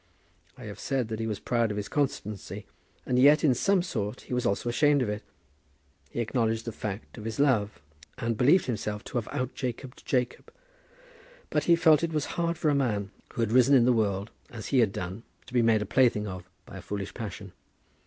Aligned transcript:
I 0.57 0.63
have 0.63 0.79
said 0.79 1.09
that 1.09 1.19
he 1.19 1.27
was 1.27 1.39
proud 1.39 1.69
of 1.69 1.77
his 1.77 1.87
constancy, 1.87 2.65
and 3.05 3.19
yet, 3.19 3.43
in 3.43 3.53
some 3.53 3.83
sort, 3.83 4.21
he 4.21 4.33
was 4.33 4.47
also 4.47 4.67
ashamed 4.67 5.03
of 5.03 5.09
it. 5.09 5.21
He 6.09 6.21
acknowledged 6.21 6.65
the 6.65 6.71
fact 6.71 7.19
of 7.19 7.25
his 7.25 7.39
love, 7.39 7.79
and 8.17 8.35
believed 8.35 8.65
himself 8.65 9.03
to 9.03 9.17
have 9.19 9.27
out 9.31 9.53
Jacobed 9.53 10.03
Jacob; 10.03 10.51
but 11.51 11.65
he 11.65 11.75
felt 11.75 11.99
that 12.01 12.09
it 12.09 12.15
was 12.15 12.25
hard 12.33 12.57
for 12.57 12.69
a 12.69 12.73
man 12.73 13.11
who 13.33 13.41
had 13.43 13.51
risen 13.51 13.75
in 13.75 13.85
the 13.85 13.93
world 13.93 14.31
as 14.49 14.69
he 14.69 14.79
had 14.79 14.91
done 14.91 15.21
to 15.45 15.53
be 15.53 15.61
made 15.61 15.83
a 15.83 15.85
plaything 15.85 16.25
of 16.25 16.49
by 16.65 16.77
a 16.77 16.81
foolish 16.81 17.13
passion. 17.13 17.51